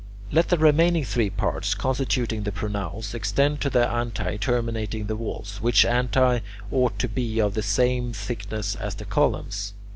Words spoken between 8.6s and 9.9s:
as the columns.